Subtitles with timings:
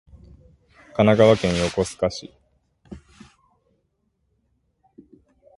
[0.93, 2.33] 神奈川県横須賀市